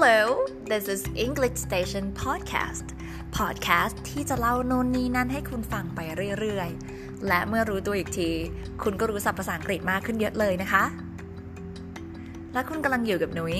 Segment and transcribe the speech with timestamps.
[0.00, 2.86] Hello this is English Station Podcast
[3.38, 6.00] Podcast ที่จะเล่าโน่นนี่นั่นให้คุณฟังไป
[6.38, 8.30] เรื่อยๆ และเมื่อรู้ตัวอีกที
[8.82, 10.84] คุณก็รู้ศัพท์ภาษาอังกฤษมากขึ้นเยอะเลยนะคะ
[12.52, 13.56] และคุณกำลังอยู่กับนุย้ย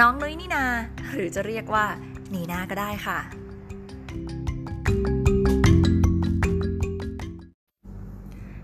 [0.00, 0.64] น้องนุ้ยนี่นา
[1.12, 1.86] หรือจะเรียกว่า
[2.34, 3.18] นีนาก็ได้ค่ะ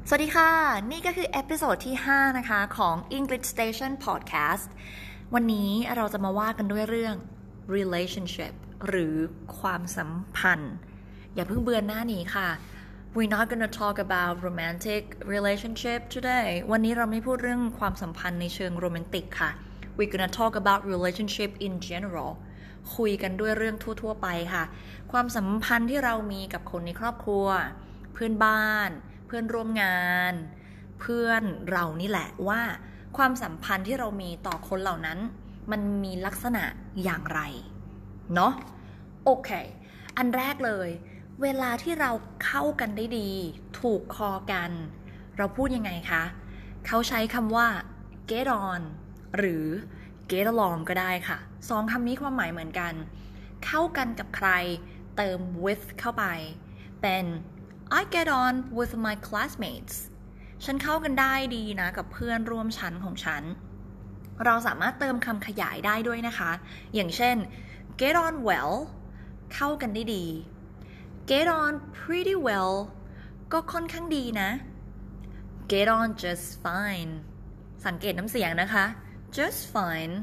[0.08, 0.50] สวัสดีค่ะ
[0.90, 4.68] นี่ก็คือ episode ที่ 5 นะคะ ของ English Station Podcast
[5.32, 7.16] วันนี้เราจะมาว่ากันด้วยเรื่อง
[7.76, 8.52] relationship
[8.88, 9.14] หรือ
[9.58, 10.74] ความสัมพันธ์
[11.34, 12.48] อย่าเพิ่งเบือนหน้านี้ค่ะ
[13.16, 15.02] we're not gonna talk about romantic
[15.34, 19.50] relationship today วันนี้เราไม่พูดเรื่องความสัมพันธ์ในเชิงโรแมนติกค่ะ
[19.96, 22.30] we're gonna talk about relationship in general
[22.96, 24.64] คุยกันด้วยเรื่องทั่ว ๆ ไปค่ะ
[25.12, 27.46] ความสัมพันธ์ที่เรามีกับคนในครอบครัว
[28.12, 28.90] เพื่อนบ้าน
[29.26, 30.02] เพื่อนร่วมงา
[30.32, 30.34] น
[31.00, 32.62] เพื่อนเรานี่แหละว่า
[33.16, 35.18] ความสัมพันธ์ที่เรามีต่อคนเหล่านั้น
[35.70, 36.64] มันมีลักษณะ
[37.04, 37.40] อย่างไร
[38.34, 38.52] เนาะ
[39.24, 39.50] โอเค
[40.16, 40.88] อันแรกเลย
[41.42, 42.10] เวลาที่เรา
[42.44, 43.30] เข้ากันได้ดี
[43.80, 44.70] ถูกคอกัน
[45.36, 46.22] เราพูดยังไงคะ
[46.86, 47.68] เขาใช้คำว่า
[48.30, 48.80] get on
[49.36, 49.66] หรือ
[50.30, 51.38] get along ก็ได้ค่ะ
[51.68, 52.92] สองคำนี้ความหมายเหมือนกัน
[53.64, 54.48] เข้ากันกับใคร
[55.16, 56.24] เติม with เข้าไป
[57.02, 57.24] เป็น
[57.98, 59.96] I get on with my classmates
[60.64, 63.42] ฉันเข้ากันได้ดีนะกับเพื่อนร่วมชั้นของฉัน
[64.44, 66.50] เราสามารถเติมคำขยายได้ด้วยนะคะ
[66.94, 67.36] อย่างเช่น
[68.00, 68.72] get on well
[69.54, 70.26] เข้ากันได้ดี
[71.30, 72.72] get on pretty well
[73.52, 74.50] ก็ค่อนข้างดีนะ
[75.72, 77.12] get on just fine
[77.86, 78.84] สังเกตน้ำเสียงนะคะ
[79.36, 80.14] just fine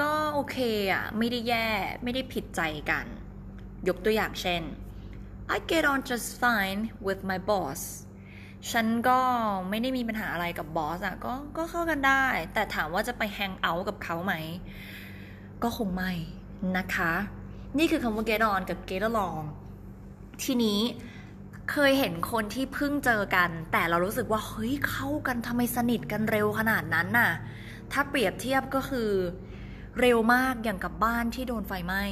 [0.00, 0.56] ก็โอเค
[0.92, 1.68] อะไม่ได้แย่
[2.02, 3.06] ไม่ได้ผิดใจกัน
[3.88, 4.62] ยกตัวอย่างเช่น
[5.54, 7.80] I get on just fine with my boss
[8.72, 9.18] ฉันก็
[9.68, 14.34] ไม่ได้มีปัญหาอะไรกับบอสอะก็ก็เข้ากันได้ แต่ถามว่าจะไปแฮงเอาท์กับเขาไหม
[15.62, 16.12] ก็คงไม่
[16.76, 17.12] นะคะ
[17.78, 19.44] นี่คือคำว่า get on กับ get along
[20.42, 20.80] ทีนี้
[21.70, 27.30] เคยเห็นคนที่เพิ่งเจอกัน แต่เรารู้สึกว่า เฮ้ย เข้ากันทำไมสนิทกันเร็วขนาดนั้นน่ะ
[27.92, 29.10] ถ้าเปรียบเทียบก็คือ
[30.00, 32.04] เร็วมากอย่างกับบ้านที่โดนไฟไหม้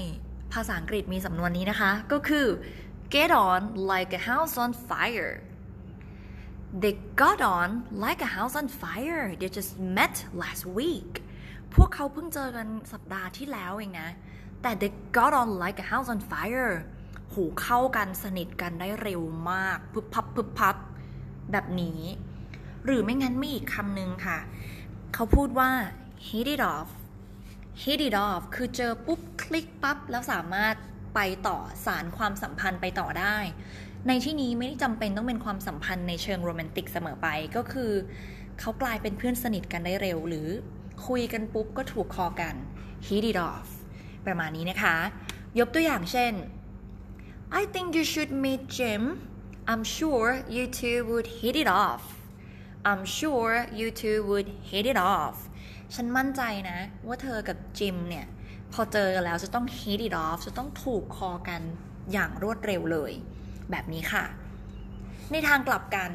[0.53, 2.47] ภาษาอังกฤษมีสำนวนนี้นะคะ ก็คือ
[3.15, 5.35] get on like a house on fire
[6.83, 7.69] they got on
[8.05, 11.13] like a house on fire they just met last week
[11.75, 14.11] พวกเขาเพิ่งเจอกันสัปดาห์ที่แล้วเองนะ
[14.63, 16.73] แต่ they got on like a house on fire
[17.33, 20.77] หูเข้ากันสนิทกันได้เร็วมากพึบพับพึบพับ
[21.53, 22.01] แบบนี้
[22.85, 24.39] หรือไม่งั้นมีอีกคำหนึ่งค่ะ
[25.15, 25.71] เขาพูดว่า
[26.29, 26.89] hit it off
[27.83, 30.75] hit it off คือเจอปุ๊บคลิกปั๊บ แล้วสามารถ
[31.15, 33.37] ไปต่อสารความสัมพันธ์ไปต่อได้
[34.09, 37.93] ในที่นี้ไม่ได้จำเป็นต้องเป็นความสัมพันธ์ในเชิงโรแมนติกเสมอไป ก็คือ
[38.61, 40.49] เขากลายเป็นเพื่อนสนิทกันได้เร็ว หรือ
[41.07, 42.55] คุยกันปุ๊บก็ถูกคอกัน
[43.07, 43.69] hit it off
[44.27, 44.97] ประมาณนี้นะคะ
[45.59, 46.33] ยกตัวอย่างเช่น
[47.61, 49.03] I think you should meet Jim
[49.71, 52.03] I'm sure you two would hit it off
[52.91, 55.37] I'm sure you two would hit it off
[55.95, 58.27] ฉันมั่นใจนะ ว่าเธอกับจิมเนี่ย
[58.73, 61.63] พอเจอกันแล้วจะต้อง hit it off จะต้องถูกคอกัน
[62.13, 63.13] อย่างรวดเร็วเลย
[63.71, 64.25] แบบนี้ค่ะ
[65.33, 66.11] ในทางกลับกัน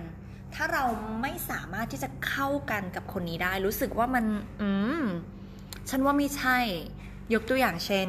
[0.56, 0.84] ถ้าเรา
[1.22, 4.25] ไม่สามารถที่จะเข้ากันกับคนนี้ได้ รู้สึกว่ามัน
[4.62, 4.69] อื
[5.03, 5.06] ม
[5.89, 6.57] ฉันว่าไม่ใช่
[7.34, 8.07] ยกตัวอย่างเช่น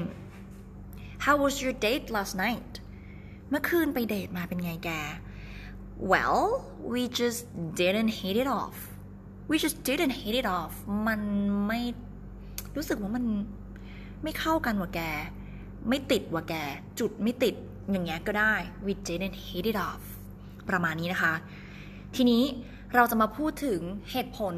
[1.25, 2.73] How was your date last night
[3.51, 4.91] เมื่อคืนไปเดทมาเป็นไงแก
[6.11, 6.43] Well
[6.93, 7.41] we just
[7.81, 8.77] didn't hit it off
[9.51, 10.73] we just didn't hit it off
[11.09, 11.21] มัน
[11.67, 11.81] ไม่
[12.77, 13.25] รู้สึกว่ามัน
[14.23, 15.01] ไม่เข้ากันว่ะแก
[15.89, 16.55] ไม่ติดว่ะแก
[17.01, 17.55] จุดไม่ติด
[17.91, 18.55] อย่างเงี้ยก็ได้
[18.87, 20.03] we didn't hit it off
[20.69, 21.35] ประมาณนี้นะคะ
[22.17, 22.43] ทีนี้
[22.95, 24.55] เราจะมาพูดถึงเหตุผล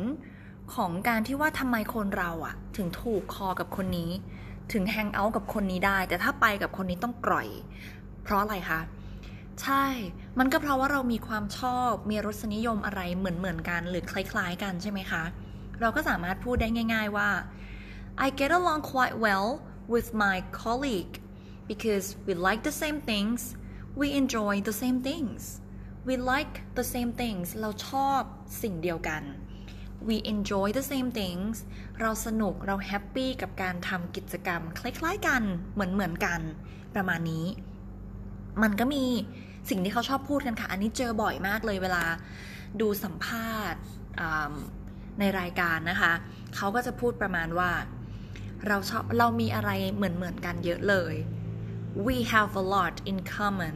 [0.74, 4.10] ของการที่ว่าทำไมคนเราอะถึงถูกคอกับคนนี้
[4.72, 7.48] ถึงแฮงเอาท์กับคนนี้ได้ แต่ถ้าไปกับคนนี้ต้องปล่อย
[8.22, 8.80] เพราะอะไรคะ
[9.62, 9.84] ใช่
[10.38, 15.22] มันก็เพราะว่าเรามีความชอบ มีรสนิยมอะไรเหมือนเหมือนกัน หรือคล้าย ๆ กันใช่ไหมคะ
[15.80, 17.31] เราก็สามารถพูดได้ง่าย ๆว่า
[18.25, 19.49] I get along quite well
[19.94, 21.14] with my colleague
[21.70, 23.40] because we like the same things
[24.00, 25.40] we enjoy the same things
[26.06, 28.20] we like the same things เราชอบ
[28.62, 29.22] สิ่งเดียวกัน
[30.08, 31.55] we enjoy the same things
[32.00, 35.43] เราสนุกเราแฮปปี้กับการทำกิจกรรม คล้ายๆกัน
[35.75, 36.40] เหมือนเหมือนกัน
[36.94, 37.46] ประมาณนี้
[38.62, 39.05] มันก็มี
[39.70, 42.05] สิ่งที่เขาชอบพูดกันค่ะ อันนี้เจอบ่อยมากเลยเวลา
[42.81, 43.81] ดูสัมภาษณ์
[45.19, 46.12] ในรายการนะคะ
[46.56, 47.70] เขาก็จะพูดประมาณว่า
[48.69, 51.14] เราชอบเรามีอะไรเหมือนเหมือนกันเยอะเลย
[52.07, 53.75] we have a lot in common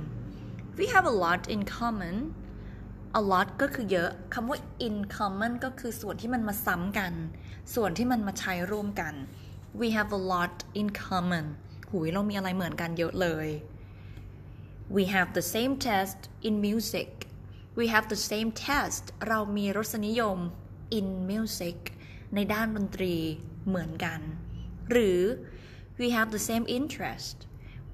[0.79, 2.15] we have a lot in common
[3.19, 4.57] a lot ก็คือเยอะคำว่า
[4.87, 7.13] in common ก็คือส่วนที่มันมาซ้ำกัน
[7.75, 9.13] ส่วนที่มันมาใช้ร่วมกัน
[9.79, 11.45] we have a lot in common
[11.89, 13.47] หุยเรามีอะไรเหมือนกันเยอะเลย
[14.95, 17.09] we have the same taste in music
[17.79, 20.37] we have the same taste เรามีรสนิยม
[20.97, 21.79] in music
[22.35, 23.15] ในด้านดนตรี
[23.67, 24.19] เหมือนกัน
[24.91, 25.21] หรือ
[25.99, 27.37] we have the same interest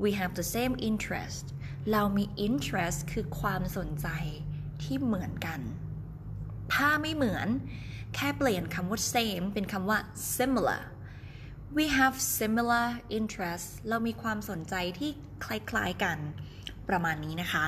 [0.03, 1.45] We have the same interest
[1.93, 4.09] เรามี interest คือความสนใจ
[4.83, 5.61] ที่เหมือนกัน
[6.75, 7.49] ถ้าไม่เหมือน
[8.15, 9.99] แค่เปลี่ยนคำว่า same เป็นคำว่า
[10.37, 10.83] similar
[11.77, 12.87] we have similar
[13.19, 15.11] interests เรามีความสนใจที่
[15.45, 16.19] คล้ายๆกัน
[16.89, 17.67] ประมาณนี้นะคะ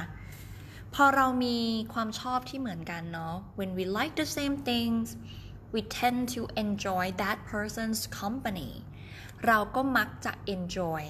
[0.94, 1.58] พอเรามี
[1.93, 5.05] ความชอบที่เหมือนกันเนาะ when we like the same things
[5.75, 8.70] we tend to enjoy that person's company
[9.46, 11.02] เราก็มักจะ enjoy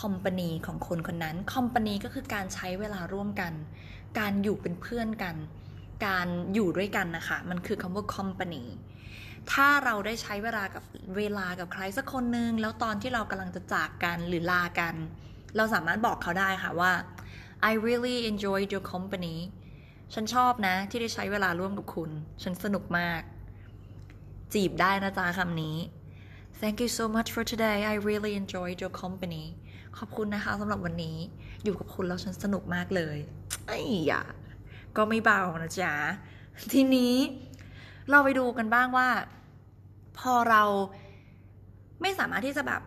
[0.00, 3.52] company ของคนคนนั้น company ก็คือการใช้เวลาร่วมกัน
[4.18, 5.36] การอยู่เป็นเพื่อนกัน
[6.06, 8.64] การอยู่ด้วยกันนะคะ มันคือคำว่า company
[9.52, 10.84] ถ้าเราได้ใช้เวลากับ
[11.16, 14.94] เวลากับใครสักคนหนึ่งแล้วตอนที่เรากำลังจะจากกันหรือลากัน
[15.56, 16.92] เราสามารถบอกเขาได้ค่ะว่า
[17.70, 19.36] I really enjoyed your company
[20.14, 22.10] ฉันชอบนะที่ได้ใช้เวลาร่วมกับคุณ
[22.42, 23.20] ฉันสนุกมาก
[24.54, 25.76] จีบได้นะจ๊ะคำนี้
[26.60, 29.44] Thank you so much for today I really enjoyed your company
[29.98, 31.16] ขอบคุณนะคะสำหรับวันนี้
[31.64, 33.16] อยู่กับคุณแล้วฉันสนุกมากเลย
[33.66, 34.22] ไอ้ยะ
[34.96, 35.94] ก็ไม่เบานะจ๊ะ
[36.72, 37.14] ทีนี้
[38.10, 39.08] เราไปดูกันบ้างว่า
[40.18, 40.62] พอเรา
[42.02, 42.82] ไม่สามารถที่จะแบบ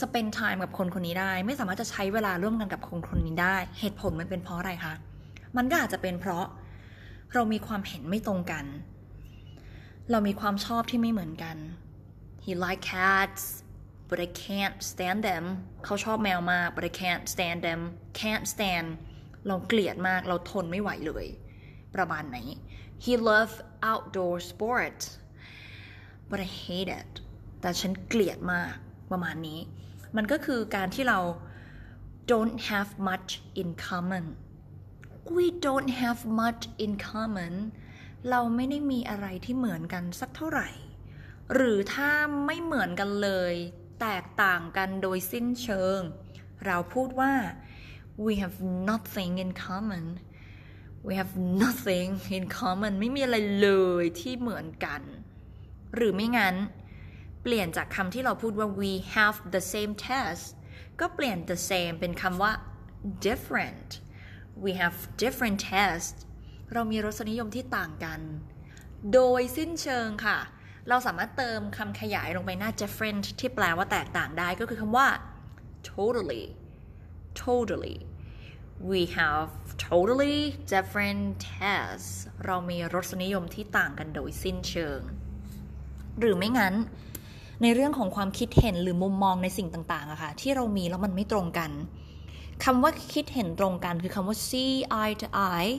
[0.00, 4.94] spend time กับคนคนนี้ได้ ไม่สามารถจะใช้เวลาร่วมกันกับคนคนนี้ได้ เหตุผลมันเป็นเพราะอะไรคะ
[5.56, 6.46] มันก็อาจจะเป็นเพราะ
[7.34, 8.64] เรามีความเห็นไม่ตรงกัน
[10.10, 11.56] เรามีความชอบที่ไม่เหมือนกัน
[12.44, 13.42] he like cats
[14.08, 15.44] but I can't stand them
[15.84, 17.80] เขาชอบแมวมาก but I can't stand them
[18.20, 18.88] can't stand
[19.46, 21.26] เราเกลียดมากเราทนไม่ไหวเลย
[21.94, 22.38] ประมาณไหน
[23.04, 23.52] he love
[23.90, 25.04] outdoor sports
[26.30, 27.10] but I hate it
[27.60, 28.74] แต่ฉันเกลียดมาก
[29.10, 29.60] ประมาณนี้
[30.16, 31.20] มันก็คือการที่เรา
[32.32, 34.24] don't have much in common
[35.36, 37.54] we don't have much in common
[38.30, 40.68] เราไม่ได้มีอะไรที่เหมือนกันสักเท่าไหร่
[41.54, 42.10] หรือถ้า
[42.46, 43.54] ไม่เหมือนกันเลย
[44.00, 46.00] แตกต่างกันโดยสิ้นเชิง
[46.66, 47.32] เราพูดว่า
[48.24, 48.56] we have
[48.90, 50.06] nothing in common
[51.06, 53.70] we have nothing in common ไม่มีอะไรเล
[54.02, 55.02] ยที่เหมือนกัน
[55.94, 56.56] หรือไม่งั้น
[57.42, 60.44] เปลี่ยนจากคำที่เราพูดว่า we have the same test
[61.00, 62.52] ก็เปลี่ยน the same เป็นคำว่า
[63.26, 63.88] different
[64.64, 66.14] we have different test
[66.72, 68.20] เรามีรสนิยมที่ต่างกัน
[69.14, 70.38] โดยสิ้นเชิงค่ะ
[70.88, 75.06] เราสามารถเติมคำขยายลงไปหน้า different ที่แปลว่าแตกต่างได้ก็คือคำว่า
[75.92, 76.44] totally
[77.44, 77.98] totally
[78.90, 79.50] we have
[79.88, 80.38] totally
[80.72, 82.12] different tastes
[82.46, 85.00] เรามีรสนิยมที่ต่างกันโดยสิ้นเชิง
[86.20, 86.74] หรือไม่งั้น
[87.62, 91.70] ในเรื่องของความคิดเห็นหรือมุมมองในสิ่งต่างๆอะค่ะที่เรามีแล้วมันไม่ตรงกัน
[92.64, 95.72] คำว่าคิดเห็นตรงกันคือคำว่า see eye to eye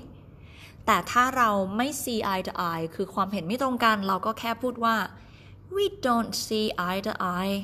[0.86, 4.96] แต่ถ้าเราไม่ see eye to eye คือความเห็นไม่ตรงกัน เราก็แค่พูดว่า
[5.76, 7.56] we don't see eye to eye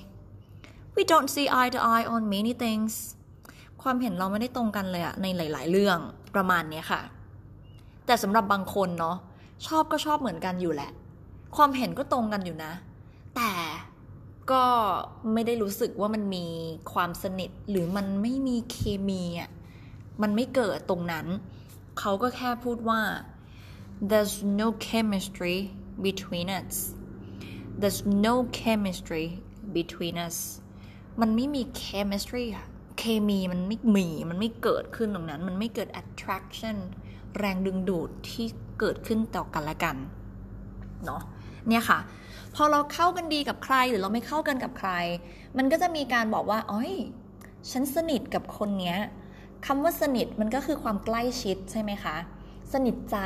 [0.96, 2.94] we don't see eye to eye on many things
[3.82, 5.98] ความเห็นเราไม่ได้ตรงกันเลยอะในหลาย ๆ เรื่อง
[6.36, 7.02] ประมาณนี้ค่ะ
[8.06, 9.18] แต่สำหรับบางคนเนาะ
[9.68, 10.92] ชอบก็ชอบเหมือนกันอยู่แหละ
[11.56, 12.72] ความเห็นก็ตรงกันอยู่นะ
[13.36, 13.52] แต่
[14.52, 14.66] ก็
[15.34, 16.46] ไม่ได้รู้สึกว่ามันมี
[16.94, 19.50] ความสนิทหรือมันไม่มีเคมีอะ
[20.22, 21.26] มันไม่เกิดตรงนั้น
[22.00, 23.02] เขาก็แค่พูดว่า
[24.10, 25.58] there's no chemistry
[26.06, 26.76] between us
[27.82, 29.26] there's no chemistry
[29.78, 30.38] between us
[31.22, 32.66] มันไม่มี chemistry อะ
[33.00, 36.78] เคมีมันไม่มีมันไม่เกิดขึ้นตรงนั้น มันไม่เกิด attraction
[37.38, 38.48] แรงดึงดูดที่
[38.80, 39.96] เกิดขึ้นต่อกันละกัน
[41.06, 41.22] เนาะ
[41.68, 42.00] เนี่ยค่ะ
[42.56, 44.92] พอเราเข้ากันดีกับใครหรือเราไม่เข้ากันกับใคร
[45.58, 46.94] มันก็จะมีการบอกว่าอ๋อย
[47.72, 48.98] ฉันสนิทกับคนเนี้ย
[49.66, 52.18] คำว่าสนิทมันก็คือความใกล้ชิดใช่ไหมคะ
[52.74, 53.18] สนิทใจ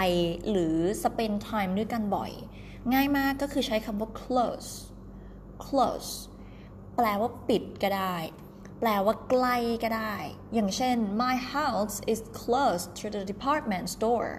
[0.50, 2.31] หรือ spend time ด้วยกันบ่อย
[2.93, 4.72] ง่ายมากก็คือใช้คำว่า close
[5.65, 6.12] close
[6.96, 8.15] แปลว่าปิดก็ได้
[8.79, 10.15] แปลว่าใกล้ก็ได้
[10.53, 14.31] อย่างเช่น my house is close to the department store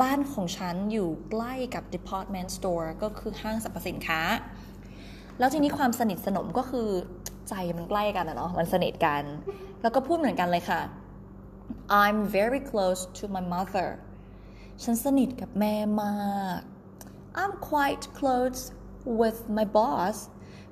[0.00, 4.20] บ้านของฉันอยู่ใกล้กับ department store ก็คือห้างสรรพสินค้า
[5.38, 6.88] แล้วทีนี้ความสนิทสนมก็คือ
[7.48, 9.22] ใจมันใกล้กันอะเนาะ มันสนิทกัน
[9.82, 10.80] แล้วก็พูดเหมือนกันเลยค่ะ
[12.00, 13.88] I'm very close to my mother
[14.82, 16.60] ฉันสนิทกับแม่มาก
[17.40, 18.60] I'm quite close
[19.20, 20.16] with my boss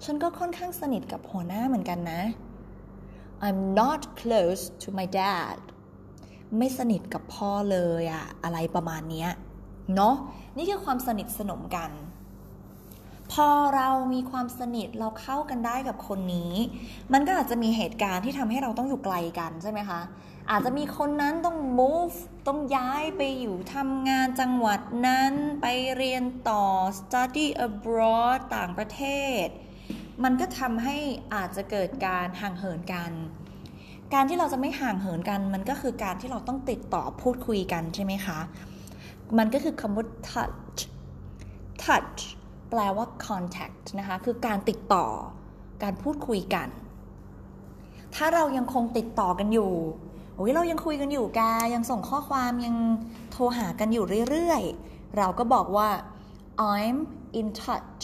[0.04, 2.22] ฉันก็ค่อนข้างสนิทกับหัวหน้าเหมือนกันนะ
[3.46, 5.58] I'm not close to my dad
[6.58, 9.26] ไม่สนิทกับพ่อเลยอะอะไรประมาณนี้
[9.94, 10.16] เนาะ
[10.56, 11.90] นี่คือความสนิทสนมกัน
[13.32, 16.54] พอเรามีความสนิทเราเข้ากันได้กับคนนี้
[17.12, 20.00] มันก็อาจจะมีเหตุการณ์ที่ทำให้เราต้องอยู่ไกลกันใช่ไหมคะ
[20.50, 25.32] อาจจะมีคนนั้นต้อง move ต้องย้ายไปอยู่ทำงานจังหวัดนั้น
[25.62, 26.64] ไปเรียนต่อ
[26.98, 29.02] study abroad ต่างประเท
[29.44, 29.46] ศ
[30.24, 30.96] มันก็ทำให้
[31.34, 33.12] อาจจะเกิดการห่างเหินกัน
[34.14, 38.38] การที่เราจะไม่ห่างเหินกัน มันก็คือการที่เราต้องติดต่อพูดคุยกันใช่ไหมคะ
[39.38, 40.80] มันก็คือคำว่า touch
[41.84, 42.20] touch
[42.70, 45.06] แปลว่า contact นะคะ คือการติดต่อ
[45.82, 46.68] การพูดคุยกัน
[48.14, 49.72] ถ้าเรายังคงติดต่อกันอยู่
[50.36, 51.40] โอ้ยเรายังคุยกันอยู่แก
[51.74, 52.76] ยังส่งข้อความยัง
[53.32, 55.88] โทรหากันอยู่เรื่อยๆ เราก็บอกว่า
[56.74, 56.98] I'm
[57.40, 58.02] in touch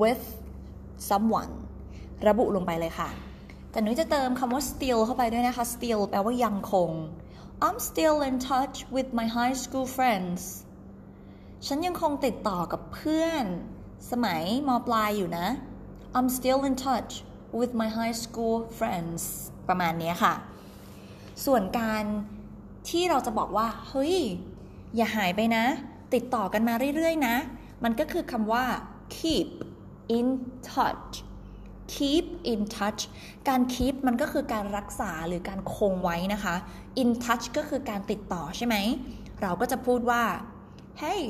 [0.00, 0.24] with
[1.08, 1.52] someone
[2.28, 3.08] ระบุลงไปเลยค่ะ
[3.70, 6.90] แต่หนุ้ยจะเติมคำว่า still เข้าไปด้วยนะคะ still แปลว่ายังคง
[7.66, 10.40] I'm still in touch with my high school friends
[11.66, 13.44] ฉันยังคงติดต่อกับเพื่อน
[14.10, 15.46] สมัยมปลายอยู่นะ
[16.16, 17.12] I'm still in touch
[17.58, 19.22] with my high school friends
[19.68, 20.34] ประมาณนี้ค่ะ
[21.44, 22.04] ส่วนการ
[22.88, 24.16] ที่เราจะบอกว่า เฮ้ย
[24.96, 25.64] อย่าหายไปนะ
[26.14, 27.36] ติดต่อกันมาเรื่อยๆนะ
[27.84, 28.64] มันก็คือคำว่า
[29.16, 29.48] keep
[30.16, 30.28] in
[30.72, 31.12] touch
[31.94, 33.02] keep in touch
[33.48, 36.54] การ keep มันก็คือการรักษาหรือการคงไว้นะคะ
[37.02, 38.76] in touch ก็คือการติดต่อใช่ไหม
[39.42, 40.22] เราก็จะพูดว่า
[41.02, 41.22] hey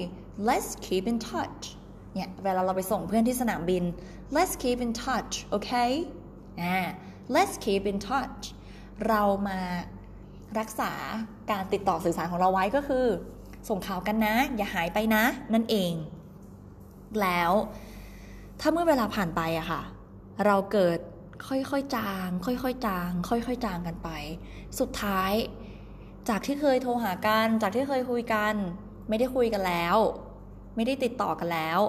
[0.49, 1.63] let's keep in touch
[2.15, 3.85] เนี่ย เวลาเราไปส่งเพื่อนที่สนามบิน
[4.37, 5.91] let's keep in touch okay
[6.63, 6.79] อ่า
[7.35, 8.43] let's keep in touch
[9.09, 9.61] เรามา
[10.59, 10.93] รักษา
[11.51, 13.07] การติดต่อสื่อสารของเราไว้ก็คือ
[13.69, 15.25] ส่งข่าวกันนะ อย่าหายไปนะ
[15.55, 15.93] นั่นเอง
[17.23, 17.53] แล้ว
[18.61, 19.83] ถ้าเมื่อเวลาผ่านไปอะค่ะ
[20.47, 20.99] เราเกิด
[21.49, 24.09] ค่อยๆจาง ค่อยๆจาง ค่อยๆจางกันไป
[24.79, 25.33] สุดท้าย
[26.29, 28.55] จากที่เคยโทรหากัน จากที่เคยคุยกัน
[29.09, 29.97] ไม่ได้คุยกันแล้ว
[30.77, 31.81] ไม่ได้ติดต่อกันแล้ว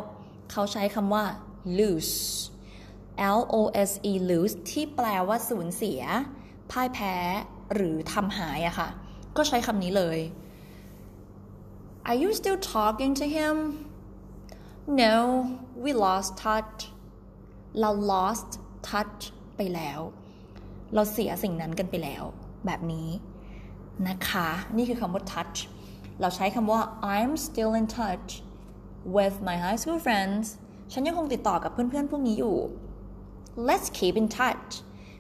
[0.52, 1.24] เขาใช้คำว่า
[1.78, 2.16] lose
[3.38, 3.56] L O
[3.90, 6.02] S E lose ที่แปลว่าสูญเสีย
[6.72, 7.16] พ่ายแพ้
[7.74, 8.90] หรือทำหายอะค่ะ
[9.38, 10.20] ก็ใช้คำนี้เลย
[12.08, 13.56] Are you still talking to him
[15.02, 15.16] No
[15.84, 16.78] we lost touch
[17.80, 18.50] เรา lost
[18.90, 19.22] touch
[19.58, 20.00] ไปแล้ว
[20.94, 22.24] เราเสียสิ่งนั้นกันไปแล้ว
[22.66, 23.10] แบบนี้
[24.08, 25.58] นะคะ นี่คือคำว่า touch
[26.22, 26.82] เราใช้คำว่า
[27.16, 28.30] I'm still in touch
[29.16, 30.46] with my high school friends
[30.94, 32.58] ฉันยังคงติดต่อกับเพื่อนๆพวกนี้อยู่
[33.68, 34.70] let's keep in touch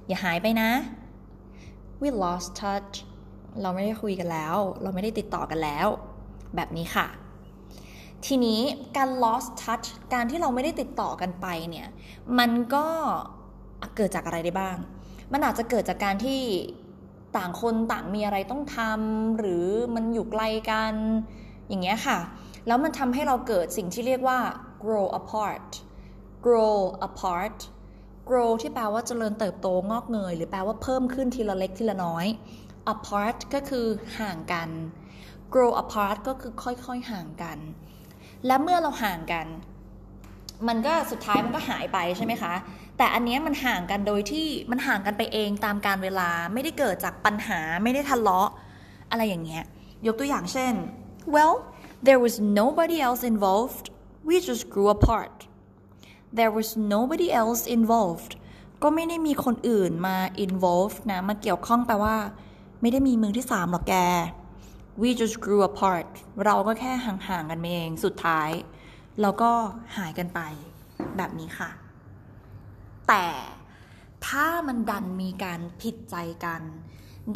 [0.08, 0.70] อย่าหายไปนะ
[2.02, 2.94] we lost touch
[3.62, 5.88] เราไม่ได้คุยกันแล้ว เราไม่ได้ติดต่อกันแล้ว
[6.56, 7.08] แบบนี้ค่ะ
[8.26, 8.60] ทีนี้
[8.98, 11.88] การ lost touch การที่เราไม่ได้ติดต่อกันไปเนี่ย
[12.40, 12.86] มันก็
[13.96, 14.78] เกิดจากอะไรได้บ้าง
[15.34, 16.42] มันอาจจะเกิดจากการที่
[17.38, 20.94] ต่างคนต่างมีอะไรต้องทำหรือมันอยู่ไกลกัน
[21.68, 22.20] อย่างเงี้ยค่ะ
[22.68, 24.40] แล้วมันทำให้เราเกิดสิ่งที่เรียกว่า
[24.84, 25.68] grow apart
[26.46, 27.58] grow apart
[28.30, 32.26] grow ที่แปลว่าเจริญเติบโตงอกเงย หรือแปลว่าเพิ่มขึ้นทีละเล็กทีละน้อย
[32.94, 33.86] apart ก็คือ
[34.20, 34.70] ห่างกัน
[35.54, 37.58] grow apart ก็คือค่อยๆห่างกัน
[38.46, 39.48] และเมื่อเราห่างกัน
[40.68, 42.54] มันก็สุดท้ายมันก็หายไปใช่ไหมคะ
[42.98, 48.50] แต่อันนี้มันห่างกันโดยที่มันห่างกันไปเองตามการเวลาไม่ได้เกิดจากปัญหาไม่ได้ทะเลาะ
[49.12, 49.64] อะไรอย่างเงี้ย
[50.08, 50.74] ยกตัวอย่างเช่น
[51.36, 51.56] well
[52.08, 53.86] there was nobody else involved
[54.28, 55.35] we just grew apart
[56.38, 58.32] there was nobody else involved
[58.84, 62.16] ก็ไม่ได้มีคนอื่นมา involved นะ มาเกี่ยวข้องแปลว่า
[62.82, 63.96] ไม่ได้มีมือที่สามหรอกแก
[65.02, 66.08] we just grew apart
[66.46, 68.50] เราก็แค่ห่างๆกันเอง สุดท้าย
[69.22, 69.52] เราก็
[69.98, 70.40] หายกันไป
[71.18, 71.70] แบบนี้ค่ะ
[73.08, 73.26] แต่
[74.28, 76.16] ถ้ามันดันมีการผิดใจ
[76.46, 76.62] กัน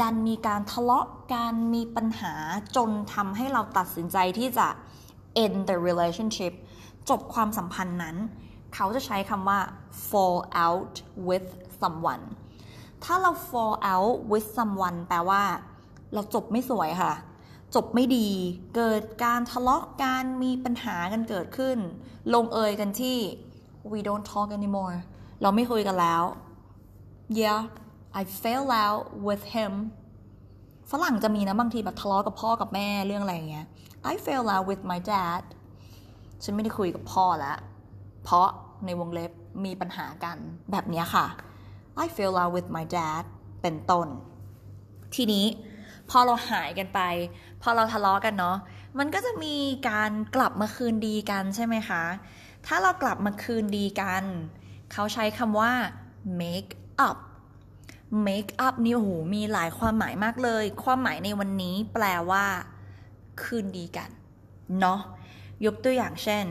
[0.02, 2.34] ดันมีการทะเลาะกันมีปัญหา
[2.76, 4.68] จนทำให้เราตัดสินใจที่จะ
[5.44, 6.54] end the relationship
[7.10, 8.18] จบความสัมพันธ์นั้น
[8.74, 9.60] เขาจะใช้คำว่า
[10.10, 10.94] fall out
[11.28, 11.48] with
[11.82, 12.24] someone
[13.04, 15.42] ถ้าเรา fall out with someone แปลว่า
[16.14, 17.14] เราจบไม่สวยค่ะ
[17.76, 18.28] จบไม่ดี
[18.76, 21.78] เกิดการทะเลาะกันมีปัญหากันเกิดขึ้น
[22.34, 23.18] ลงเอยกันที่
[23.92, 24.98] we don't talk anymore
[25.42, 26.24] เราไม่คุยกันแล้ว
[27.40, 27.62] yeah
[28.20, 29.74] I fell out with him
[30.92, 33.68] ฝรั่งจะมีนะบางทีแบบทะเลาะกับพ่อกับแม่เรื่องอะไรอย่างเงี้ย
[34.12, 35.42] I fell out with my dad
[36.44, 37.58] ฉันไม่ได้คุยกับพ่อแล้ว
[38.24, 38.48] เพราะ
[38.86, 39.32] ในวงเล็บ
[39.66, 40.38] มีปัญหากัน
[40.72, 41.26] แบบนี้ค่ะ
[42.04, 43.24] I fell out with my dad
[43.62, 44.08] เป็นต้น
[45.16, 45.46] ทีนี้
[46.10, 47.00] พอเราหายกันไป
[47.62, 48.58] พอเราทะเลาะกันเนาะ
[49.00, 49.56] มันก็จะมี
[49.90, 52.04] การกลับมาคืนดีกันใช่ไหมคะ
[52.66, 54.24] ถ้าเรากลับมาคืนดีกัน
[54.92, 55.72] เขาใช้คำว่า
[56.42, 56.72] make
[57.08, 57.18] up
[58.28, 62.46] make up นี่โอ้โหมีหลายความหมายมากเลย ความหมายในวันนี้แปลว่า
[63.44, 64.10] คืนดีกัน
[64.80, 65.00] เนาะ
[65.66, 66.46] ยกตัวอย่างเช่น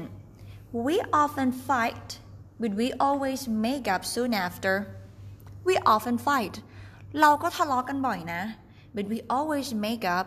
[0.72, 2.18] we often fight
[2.60, 4.75] but we always make up soon after
[5.66, 6.54] we often fight
[7.20, 8.42] เราก็ทะเลาะกันบ่อยนะ
[8.94, 10.26] but we always make up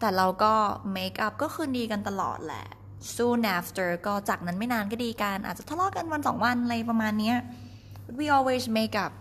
[0.00, 0.54] แต่เราก็
[0.96, 2.66] make up ก็คืนดีกันตลอดแหละ
[3.16, 7.34] soon after ก็จากนั้นไม่นานก็ดีกัน อาจจะทะเลาะกันวันสองวันอะไรประมาณนี้
[8.04, 9.12] but we always make up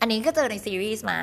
[0.00, 1.18] อันนี้ก็เจอในซีรีส์มา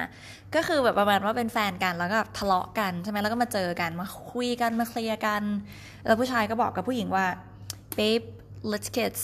[0.55, 5.43] ก็คือแบบประมาณว่าเป็นแฟนกันแล้วก็ทะเลาะกันใช่ไหมแล้วก็มาเจอกันมาคุยกันมาเคลียร์กัน
[6.05, 7.25] แล้วผู้ชายก็บอกกับผู้หญิงว่า
[7.97, 8.27] babe
[8.71, 9.17] let's kiss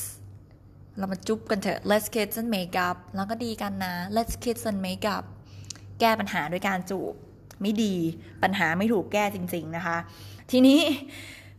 [0.97, 5.23] เรามาจุ๊บกันเถอะ let's kiss and make up แล้วก็ดีกันนะ let's kiss and make up
[5.99, 7.13] แก้ปัญหาด้วยการจูบ
[7.61, 7.95] ไม่ดี
[8.43, 9.97] ปัญหาไม่ถูกแก้จริง ๆ นะคะ
[10.51, 10.81] ทีนี้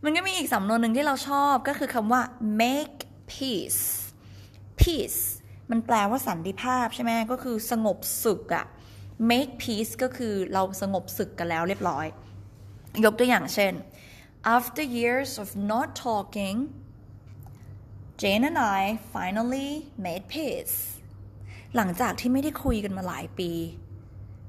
[0.03, 2.21] มันก็มีอีกสำนวนหนึ่งที่เราชอบก็คือคำว่า
[2.61, 2.97] make
[3.33, 3.83] peace
[4.81, 5.21] peace
[5.71, 8.65] มันแปลว่าสันติภาพใช่ไหมก็คือสงบศึกอะ
[9.29, 12.05] make peace ก็คือเราสงบศึกกันแล้วเรียบร้อย
[13.05, 13.73] ยกตัวอย่างเช่น
[14.55, 16.57] after years of not talking
[18.21, 19.69] Jane and I finally
[20.05, 20.75] made peace
[21.75, 23.51] หลังจากที่ไม่ได้คุยกันมาหลายปี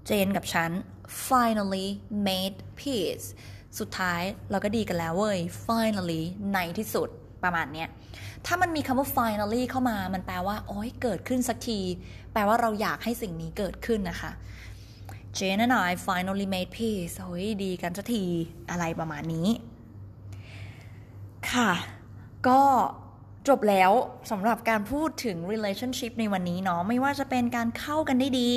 [0.06, 0.70] เจนกับฉัน
[1.28, 1.86] finally
[2.28, 3.26] made peace
[3.78, 6.22] สุดท้ายเราก็ดีกันแล้วเว้ย finally
[6.54, 7.08] ในที่สุด
[7.42, 7.88] ประมาณเนี้ย
[8.46, 11.80] ถ้ามันมีคำว่า finally เข้ามา มันแปลว่า โอ้ยเกิดขึ้นสักที
[12.32, 14.32] แปลว่าเราอยากให้สิ่งนี้เกิดขึ้นนะคะ
[15.38, 18.24] Jane and I finally made peace โอ้ยดีกันสักที
[18.70, 19.48] อะไรประมาณนี้
[21.52, 21.72] ค่ะ
[22.48, 22.60] ก็
[23.48, 23.90] จบแล้ว
[24.30, 28.54] สำหรับการพูดถึง relationship ในวันนี้เนาะไม่ว่าจะเป็นการเข้ากันได้ดี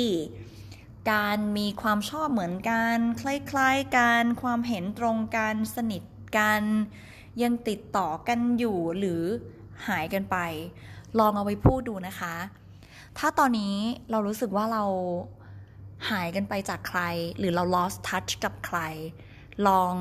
[1.12, 6.02] การมีความชอบเหมือนกัน คล้ายๆกันความเห็นตรงกันสนิท
[6.38, 6.62] กัน
[7.42, 9.22] ยังติดต่อกันอยู่หรือ
[9.88, 10.36] หายกันไป
[11.18, 12.34] ลองเอาไว้พูดดูนะคะ
[13.18, 13.76] ถ้าตอนนี้
[14.10, 14.84] เรารู้สึกว่าเรา
[16.10, 17.00] หายกันไปจากใคร
[17.38, 18.78] หรือเรา lost touch กับใคร
[19.68, 19.94] ลอง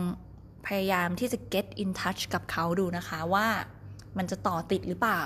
[0.65, 3.47] พยายามที่จะ get in touch กับเขาดูนะคะว่า
[4.17, 5.23] มันจะต่อติดหรือเปล่า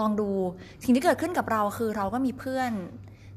[0.00, 0.28] ลองดู
[0.84, 2.72] สิ่งที่เกิดขึ้นกับเราคือเราก็มีเพื่อน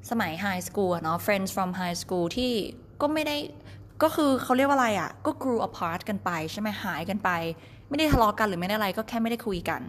[0.09, 2.51] สมัยไฮสคูลเนาะ friends from high school ที่
[3.01, 3.37] ก็ไม่ได้
[4.03, 7.29] ก็คือเขาเรียกว่าอะไรอะ่ะ ก็ grew apart กันไปใช่ไหมหายกันไป
[7.89, 9.81] ไม่ได้ทะเลาะกันหรือไม่ได้อะไร ก็แค่ไม่ได้คุยกัน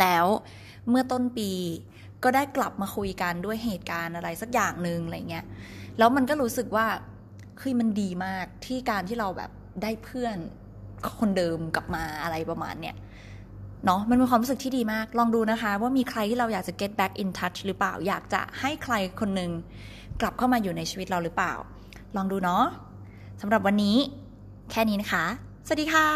[0.00, 0.26] แล้ว
[0.88, 1.50] เมื่อต้นปี
[2.24, 5.44] ก็ได้กลับมาคุยกันด้วยเหตุการณ์อะไรสักอย่างหนึ่งอะไรเงี้ย
[5.98, 6.86] แล้วมันก็รู้สึกว่า
[7.60, 9.50] คือมันดีมากที่การที่เราแบบ
[9.82, 10.36] ได้เพื่อน
[11.20, 12.96] คนเดิมกลับมาอะไรประมาณเนี้ย
[13.84, 19.50] เนาะมันเป็นความรู้สึกที่ดีมาก ลองดูนะคะ ว่ามีใครที่เราอยากจะ get back in touch หรือเปล่า อยากจะให้ใครคนหนึ่ง
[20.20, 21.54] กลับเข้ามาอยู่ในชีวิตเราหรือเปล่า
[22.16, 22.64] ลองดูเนาะ
[23.40, 23.96] สำหรับวันนี้
[24.70, 25.24] แค่นี้นะคะ
[25.66, 26.08] สวัสดีค่ะ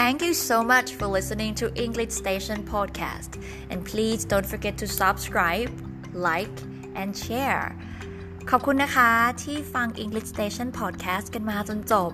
[0.00, 3.30] Thank you so much for listening to English Station podcast
[3.70, 5.70] and please don't forget to subscribe
[6.28, 6.56] like
[7.00, 7.64] and share
[8.50, 9.10] ขอบคุณนะคะ
[9.42, 12.10] ที่ฟัง English Station podcast กันมาจนจบ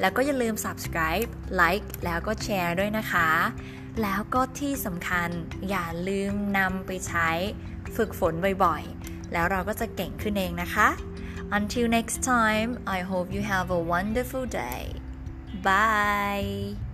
[0.00, 1.28] แล้วก็อย่าลืม subscribe
[1.60, 3.28] like แล้วก็แชร์ด้วยนะคะ
[4.02, 5.28] แล้วก็ที่สำคัญ
[5.68, 7.28] อย่าลืมนำไปใช้
[7.96, 10.88] ฝึกฝนบ่อยๆ แล้วเราก็จะเก่งขึ้นเองนะคะ
[11.56, 14.84] Until next time I hope you have a wonderful day
[15.66, 16.91] Bye